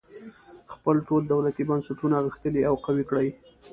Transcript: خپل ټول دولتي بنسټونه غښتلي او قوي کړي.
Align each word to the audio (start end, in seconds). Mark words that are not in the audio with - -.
خپل 0.73 0.95
ټول 1.07 1.21
دولتي 1.33 1.63
بنسټونه 1.69 2.15
غښتلي 2.25 2.61
او 2.69 2.75
قوي 2.85 3.03
کړي. 3.09 3.27